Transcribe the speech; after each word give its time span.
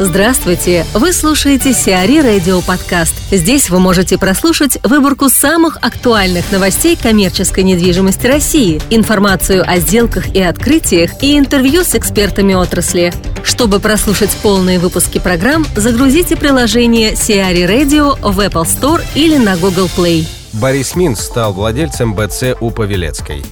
Здравствуйте! 0.00 0.84
Вы 0.92 1.12
слушаете 1.12 1.72
Сиари 1.72 2.18
Радио 2.18 2.60
Подкаст. 2.62 3.14
Здесь 3.30 3.70
вы 3.70 3.78
можете 3.78 4.18
прослушать 4.18 4.76
выборку 4.82 5.28
самых 5.28 5.76
актуальных 5.82 6.50
новостей 6.50 6.96
коммерческой 7.00 7.62
недвижимости 7.62 8.26
России, 8.26 8.82
информацию 8.90 9.62
о 9.64 9.78
сделках 9.78 10.34
и 10.34 10.42
открытиях 10.42 11.22
и 11.22 11.38
интервью 11.38 11.84
с 11.84 11.94
экспертами 11.94 12.54
отрасли. 12.54 13.12
Чтобы 13.44 13.78
прослушать 13.78 14.36
полные 14.42 14.80
выпуски 14.80 15.20
программ, 15.20 15.64
загрузите 15.76 16.34
приложение 16.34 17.14
Сиари 17.14 17.62
Radio 17.62 18.18
в 18.20 18.40
Apple 18.40 18.64
Store 18.64 19.00
или 19.14 19.36
на 19.36 19.56
Google 19.56 19.88
Play. 19.96 20.26
Борис 20.54 20.96
Минц 20.96 21.20
стал 21.20 21.52
владельцем 21.52 22.14
БЦ 22.14 22.56
у 22.60 22.72
Павелецкой. 22.72 23.44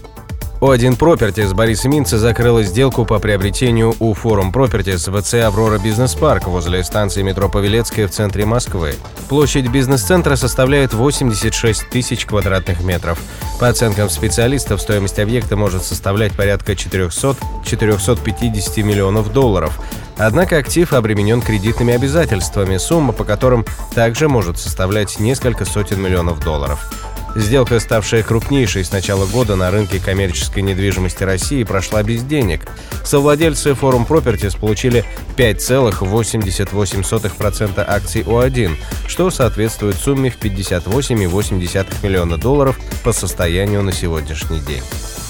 О1 0.63 0.97
Properties 0.97 1.55
Борис 1.57 1.85
Минца 1.87 2.19
закрыла 2.19 2.63
сделку 2.63 3.05
по 3.05 3.19
приобретению 3.19 3.97
у 3.99 4.15
Форум 4.15 4.53
Properties 4.53 5.21
ВЦ 5.21 5.35
«Аврора 5.45 5.81
Бизнес 5.81 6.15
Парк» 6.15 6.47
возле 6.47 6.85
станции 6.85 7.23
метро 7.23 7.49
Павелецкая 7.49 8.07
в 8.07 8.13
центре 8.13 8.47
Москвы. 8.47 8.95
Площадь 9.29 9.67
бизнес-центра 9.67 10.37
составляет 10.37 10.95
86 10.95 11.91
тысяч 11.91 12.27
квадратных 12.27 12.85
метров. 12.85 13.19
По 13.59 13.67
оценкам 13.67 14.09
специалистов, 14.09 14.81
стоимость 14.81 15.19
объекта 15.19 15.57
может 15.57 15.83
составлять 15.83 16.37
порядка 16.37 16.75
400-450 16.75 18.83
миллионов 18.85 19.33
долларов. 19.33 19.81
Однако 20.17 20.59
актив 20.59 20.93
обременен 20.93 21.43
кредитными 21.43 21.93
обязательствами, 21.93 22.77
сумма 22.77 23.13
по 23.13 23.25
которым 23.25 23.67
также 23.97 24.29
может 24.29 24.61
составлять 24.61 25.19
несколько 25.19 25.65
сотен 25.65 26.01
миллионов 26.01 26.39
долларов. 26.39 26.89
Сделка, 27.35 27.81
ставшая 27.81 28.23
крупнейшей 28.23 28.85
с 28.85 28.93
начала 28.93 29.25
года 29.27 29.57
на 29.57 29.71
рынке 29.71 29.99
коммерческой 29.99 30.63
недвижимости 30.63 31.25
России, 31.25 31.65
прошла 31.65 32.03
без 32.03 32.23
денег. 32.23 32.69
Совладельцы 33.05 33.71
Forum 33.71 34.07
Properties 34.07 34.59
получили 34.59 35.05
5,88% 35.37 37.85
акций 37.87 38.23
О1, 38.23 38.77
что 39.09 39.31
соответствует 39.31 39.97
сумме 39.97 40.31
в 40.31 40.39
58,8 40.39 41.95
миллиона 42.03 42.37
долларов 42.37 42.79
по 43.03 43.13
состоянию 43.13 43.83
на 43.83 43.93
сегодняшний 43.93 44.61
день. 44.61 44.83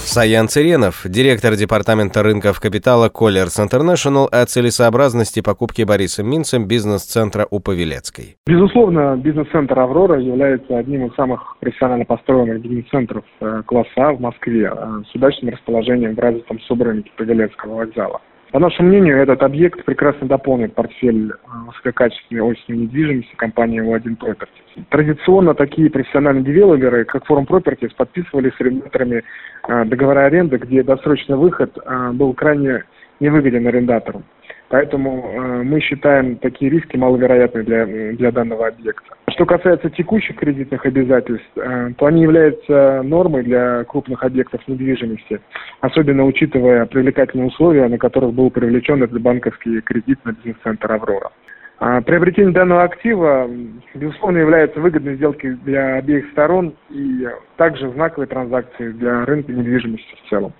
Саян 0.05 0.49
Циренов, 0.49 1.03
директор 1.07 1.55
департамента 1.55 2.23
рынков 2.23 2.61
капитала 2.61 3.09
Colliers 3.09 3.57
International 3.59 4.27
о 4.31 4.45
целесообразности 4.45 5.41
покупки 5.41 5.83
Борисом 5.83 6.29
Минцем 6.29 6.67
бизнес-центра 6.67 7.47
у 7.51 7.61
Павелецкой. 7.61 8.37
Безусловно, 8.47 9.17
бизнес-центр 9.17 9.79
«Аврора» 9.79 10.21
является 10.21 10.77
одним 10.77 11.07
из 11.07 11.15
самых 11.15 11.57
профессионально 11.61 12.05
построенных 12.05 12.61
бизнес-центров 12.61 13.25
э, 13.41 13.63
класса 13.65 13.91
А 13.97 14.13
в 14.13 14.21
Москве 14.21 14.73
э, 14.75 15.03
с 15.11 15.15
удачным 15.15 15.55
расположением 15.55 16.15
в 16.15 16.19
развитом 16.19 16.61
субрынке 16.61 17.11
Павелецкого 17.17 17.77
вокзала. 17.77 18.21
По 18.53 18.59
нашему 18.59 18.91
мнению, 18.91 19.17
этот 19.17 19.43
объект 19.43 19.83
прекрасно 19.83 20.29
дополнит 20.29 20.75
портфель 20.75 21.31
э, 21.31 21.35
высококачественной 21.69 22.43
офисной 22.43 22.77
недвижимости 22.77 23.35
компании 23.35 23.83
O1 23.83 24.19
Properties. 24.19 24.85
Традиционно 24.91 25.55
такие 25.55 25.89
профессиональные 25.89 26.45
девелоперы, 26.45 27.07
как 27.07 27.25
Forum 27.27 27.47
Properties, 27.47 27.97
подписывали 27.97 28.51
с 28.51 28.61
арендаторами 28.61 29.25
э, 29.67 29.85
договора 29.87 30.27
аренды, 30.27 30.59
где 30.59 30.83
досрочный 30.83 31.39
выход 31.39 31.79
э, 31.83 32.11
был 32.13 32.35
крайне 32.35 32.85
невыгоден 33.21 33.67
арендатору. 33.67 34.23
Поэтому 34.69 35.63
мы 35.63 35.81
считаем 35.81 36.37
такие 36.37 36.71
риски 36.71 36.97
маловероятны 36.97 37.63
для, 37.63 37.87
для 37.87 38.33
данного 38.33 38.69
объекта. 38.69 39.15
Что 39.35 39.47
касается 39.47 39.89
текущих 39.91 40.37
кредитных 40.37 40.85
обязательств, 40.85 41.47
э, 41.57 41.93
то 41.97 42.07
они 42.07 42.23
являются 42.23 43.03
нормой 43.03 43.43
для 43.43 43.85
крупных 43.85 44.25
объектов 44.25 44.61
недвижимости, 44.67 45.41
особенно 45.81 46.25
учитывая 46.25 46.87
привлекательные 46.87 47.49
условия, 47.49 47.89
на 47.89 47.99
которых 47.99 48.35
был 48.35 48.51
привлечен 48.51 49.03
этот 49.03 49.21
банковский 49.21 49.81
кредит 49.81 50.19
на 50.25 50.33
бизнес-центр 50.33 50.93
«Аврора». 50.93 51.31
А 51.79 52.01
приобретение 52.01 52.53
данного 52.53 52.85
актива, 52.85 53.49
безусловно, 53.95 54.39
является 54.39 54.79
выгодной 54.79 55.17
сделкой 55.17 55.57
для 55.65 55.97
обеих 55.97 56.31
сторон 56.31 56.75
и 56.91 57.27
также 57.57 57.91
знаковой 57.91 58.29
транзакцией 58.29 58.93
для 58.93 59.25
рынка 59.25 59.51
недвижимости 59.51 60.15
в 60.25 60.31
целом. 60.31 60.53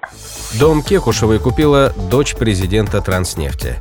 Дом 0.59 0.83
Кекушевой 0.83 1.39
купила 1.39 1.93
дочь 2.11 2.35
президента 2.37 3.01
Транснефти. 3.01 3.77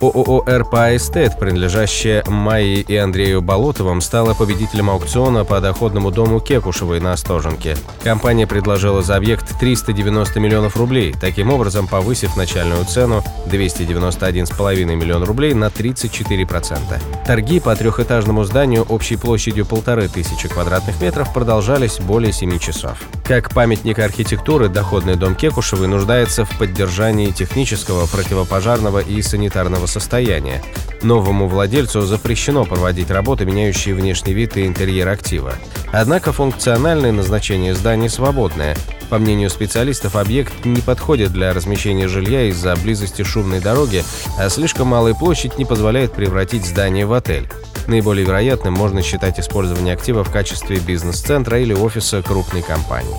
ООО 0.00 0.44
«РПА 0.46 0.96
Эстет», 0.96 1.38
принадлежащая 1.38 2.22
Майе 2.26 2.82
и 2.82 2.96
Андрею 2.96 3.40
Болотовым, 3.40 4.00
стала 4.00 4.34
победителем 4.34 4.90
аукциона 4.90 5.44
по 5.44 5.60
доходному 5.60 6.10
дому 6.10 6.40
Кекушевой 6.40 7.00
на 7.00 7.12
Остоженке. 7.12 7.76
Компания 8.02 8.46
предложила 8.46 9.02
за 9.02 9.16
объект 9.16 9.58
390 9.58 10.38
миллионов 10.38 10.76
рублей, 10.76 11.14
таким 11.18 11.50
образом 11.50 11.86
повысив 11.88 12.36
начальную 12.36 12.84
цену 12.84 13.24
291,5 13.46 14.84
миллион 14.94 15.24
рублей 15.24 15.54
на 15.54 15.66
34%. 15.66 17.24
Торги 17.26 17.60
по 17.60 17.74
трехэтажному 17.74 18.44
зданию 18.44 18.82
общей 18.82 19.16
площадью 19.16 19.64
полторы 19.64 20.08
тысячи 20.08 20.48
квадратных 20.48 21.00
метров 21.00 21.32
продолжались 21.32 21.98
более 22.00 22.32
7 22.32 22.58
часов. 22.58 22.98
Как 23.24 23.52
памятник 23.52 23.98
архитектуры, 23.98 24.68
доходный 24.68 25.16
дом 25.16 25.34
Кекушевой 25.34 25.88
нуждается 25.88 26.44
в 26.44 26.58
поддержании 26.58 27.30
технического, 27.30 28.06
противопожарного 28.06 29.00
и 29.00 29.20
санитарного 29.22 29.85
плачевного 29.86 29.96
состояния. 29.96 30.62
Новому 31.02 31.48
владельцу 31.48 32.02
запрещено 32.02 32.64
проводить 32.64 33.10
работы, 33.10 33.44
меняющие 33.44 33.94
внешний 33.94 34.34
вид 34.34 34.56
и 34.56 34.66
интерьер 34.66 35.08
актива. 35.08 35.54
Однако 35.92 36.32
функциональное 36.32 37.12
назначение 37.12 37.74
здания 37.74 38.08
свободное. 38.08 38.76
По 39.08 39.18
мнению 39.18 39.50
специалистов, 39.50 40.16
объект 40.16 40.52
не 40.64 40.80
подходит 40.80 41.32
для 41.32 41.52
размещения 41.52 42.08
жилья 42.08 42.48
из-за 42.48 42.74
близости 42.76 43.22
шумной 43.22 43.60
дороги, 43.60 44.02
а 44.38 44.48
слишком 44.48 44.88
малая 44.88 45.14
площадь 45.14 45.58
не 45.58 45.64
позволяет 45.64 46.12
превратить 46.12 46.66
здание 46.66 47.06
в 47.06 47.12
отель. 47.12 47.48
Наиболее 47.86 48.26
вероятным 48.26 48.74
можно 48.74 49.02
считать 49.02 49.38
использование 49.38 49.94
актива 49.94 50.24
в 50.24 50.32
качестве 50.32 50.78
бизнес-центра 50.78 51.60
или 51.60 51.72
офиса 51.72 52.20
крупной 52.22 52.62
компании. 52.62 53.16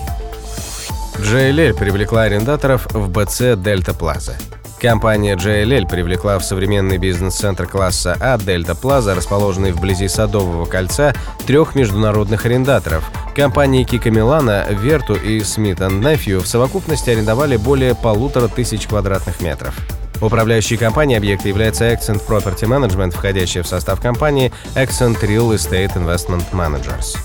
JLL 1.16 1.74
привлекла 1.74 2.24
арендаторов 2.24 2.86
в 2.92 3.08
БЦ 3.08 3.56
«Дельта 3.56 3.94
Плаза». 3.94 4.36
Компания 4.80 5.34
JLL 5.34 5.88
привлекла 5.88 6.38
в 6.38 6.44
современный 6.44 6.98
бизнес-центр 6.98 7.66
класса 7.66 8.16
А 8.20 8.38
Дельта 8.38 8.76
Плаза, 8.76 9.16
расположенный 9.16 9.72
вблизи 9.72 10.06
Садового 10.06 10.66
кольца, 10.66 11.14
трех 11.48 11.74
международных 11.74 12.46
арендаторов. 12.46 13.10
Компании 13.34 13.82
Кика 13.82 14.12
Милана, 14.12 14.66
Верту 14.70 15.14
и 15.14 15.40
Смит 15.40 15.80
Nephew 15.80 16.38
в 16.38 16.46
совокупности 16.46 17.10
арендовали 17.10 17.56
более 17.56 17.96
полутора 17.96 18.46
тысяч 18.46 18.86
квадратных 18.86 19.40
метров. 19.40 19.74
Управляющей 20.20 20.76
компанией 20.76 21.18
объекта 21.18 21.48
является 21.48 21.92
Accent 21.92 22.24
Property 22.26 22.62
Management, 22.62 23.10
входящая 23.10 23.64
в 23.64 23.68
состав 23.68 24.00
компании 24.00 24.52
Accent 24.76 25.20
Real 25.22 25.54
Estate 25.54 25.94
Investment 25.94 26.44
Managers. 26.52 27.16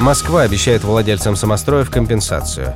Москва 0.00 0.42
обещает 0.42 0.82
владельцам 0.82 1.36
самостроев 1.36 1.90
компенсацию. 1.90 2.74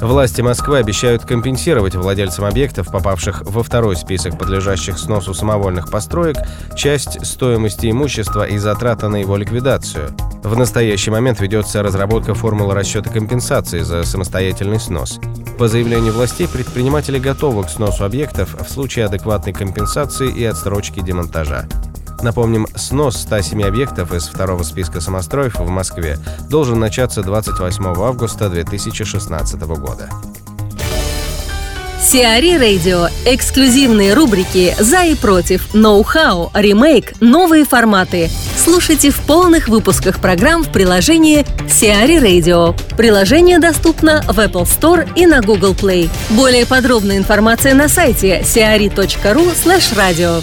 Власти 0.00 0.40
Москвы 0.40 0.78
обещают 0.78 1.24
компенсировать 1.24 1.94
владельцам 1.94 2.46
объектов, 2.46 2.90
попавших 2.90 3.42
во 3.42 3.62
второй 3.62 3.96
список 3.96 4.38
подлежащих 4.38 4.98
сносу 4.98 5.34
самовольных 5.34 5.90
построек, 5.90 6.38
часть 6.74 7.24
стоимости 7.26 7.90
имущества 7.90 8.46
и 8.46 8.56
затрата 8.56 9.08
на 9.08 9.16
его 9.16 9.36
ликвидацию. 9.36 10.10
В 10.42 10.56
настоящий 10.56 11.10
момент 11.10 11.40
ведется 11.40 11.82
разработка 11.82 12.32
формулы 12.32 12.74
расчета 12.74 13.10
компенсации 13.10 13.80
за 13.80 14.04
самостоятельный 14.04 14.80
снос. 14.80 15.20
По 15.58 15.68
заявлению 15.68 16.14
властей, 16.14 16.48
предприниматели 16.48 17.18
готовы 17.18 17.64
к 17.64 17.68
сносу 17.68 18.04
объектов 18.04 18.56
в 18.58 18.70
случае 18.70 19.04
адекватной 19.04 19.52
компенсации 19.52 20.30
и 20.30 20.44
отсрочки 20.44 21.00
демонтажа. 21.00 21.68
Напомним, 22.22 22.66
снос 22.74 23.16
107 23.16 23.62
объектов 23.62 24.12
из 24.12 24.28
второго 24.28 24.62
списка 24.62 25.00
самостроев 25.00 25.58
в 25.58 25.68
Москве 25.68 26.18
должен 26.48 26.78
начаться 26.78 27.22
28 27.22 27.84
августа 27.86 28.48
2016 28.48 29.60
года. 29.62 30.10
Сиари 32.02 32.56
Радио. 32.56 33.08
Эксклюзивные 33.26 34.14
рубрики 34.14 34.74
«За 34.78 35.04
и 35.04 35.14
против», 35.14 35.74
«Ноу-хау», 35.74 36.50
«Ремейк», 36.54 37.12
«Новые 37.20 37.64
форматы». 37.64 38.30
Слушайте 38.56 39.10
в 39.10 39.20
полных 39.20 39.68
выпусках 39.68 40.18
программ 40.18 40.64
в 40.64 40.72
приложении 40.72 41.44
Сиари 41.68 42.16
Radio. 42.16 42.74
Приложение 42.96 43.58
доступно 43.58 44.22
в 44.22 44.38
Apple 44.38 44.64
Store 44.64 45.08
и 45.14 45.26
на 45.26 45.40
Google 45.40 45.74
Play. 45.74 46.08
Более 46.30 46.66
подробная 46.66 47.18
информация 47.18 47.74
на 47.74 47.88
сайте 47.88 48.40
siari.ru 48.40 49.54
slash 49.54 49.94
radio. 49.94 50.42